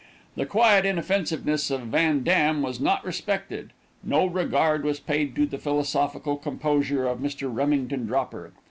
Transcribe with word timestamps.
The 0.35 0.47
quiet 0.47 0.83
inoffensiveness 0.83 1.69
of 1.69 1.81
Van 1.81 2.23
Dam 2.23 2.63
was 2.63 2.79
not 2.79 3.05
respected; 3.05 3.69
no 4.01 4.25
regard 4.25 4.83
was 4.83 4.99
paid 4.99 5.35
to 5.35 5.45
the 5.45 5.59
philosophical 5.59 6.37
composure 6.37 7.05
of 7.07 7.19
Mr. 7.19 7.53
Remington 7.53 8.07
Dropper. 8.07 8.51